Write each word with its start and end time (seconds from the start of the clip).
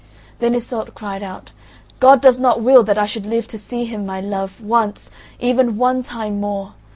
Then 0.39 0.55
Iseult 0.55 0.95
cried 0.95 1.21
out: 1.21 1.51
"God 1.99 2.21
does 2.21 2.39
not 2.39 2.59
will 2.59 2.81
that 2.85 2.97
I 2.97 3.05
should 3.05 3.27
live 3.27 3.47
to 3.49 3.57
see 3.59 3.85
him, 3.85 4.03
my 4.03 4.19
love, 4.19 4.59
once—even 4.59 5.77
one 5.77 6.01
time 6.01 6.39
more. 6.39 6.73